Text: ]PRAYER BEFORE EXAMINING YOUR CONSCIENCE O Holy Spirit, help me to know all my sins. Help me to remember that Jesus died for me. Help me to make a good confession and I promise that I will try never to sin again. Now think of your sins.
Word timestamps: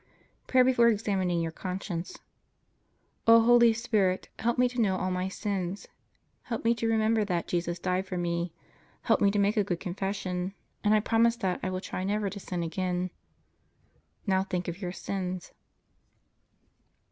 ]PRAYER 0.47 0.63
BEFORE 0.63 0.87
EXAMINING 0.87 1.41
YOUR 1.41 1.51
CONSCIENCE 1.51 2.17
O 3.27 3.39
Holy 3.39 3.71
Spirit, 3.71 4.29
help 4.39 4.57
me 4.57 4.67
to 4.67 4.81
know 4.81 4.97
all 4.97 5.11
my 5.11 5.27
sins. 5.27 5.87
Help 6.41 6.65
me 6.65 6.73
to 6.73 6.87
remember 6.87 7.23
that 7.23 7.47
Jesus 7.47 7.77
died 7.77 8.07
for 8.07 8.17
me. 8.17 8.51
Help 9.03 9.21
me 9.21 9.29
to 9.29 9.37
make 9.37 9.57
a 9.57 9.63
good 9.63 9.79
confession 9.79 10.55
and 10.83 10.95
I 10.95 11.01
promise 11.01 11.35
that 11.35 11.59
I 11.61 11.69
will 11.69 11.81
try 11.81 12.03
never 12.03 12.31
to 12.31 12.39
sin 12.39 12.63
again. 12.63 13.11
Now 14.25 14.41
think 14.41 14.67
of 14.67 14.81
your 14.81 14.91
sins. 14.91 15.51